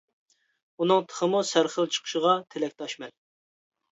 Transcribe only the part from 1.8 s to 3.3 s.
چىقىشىغا تىلەكداشمەن.